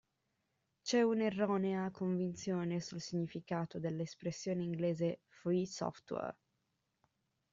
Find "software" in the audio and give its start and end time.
5.67-6.35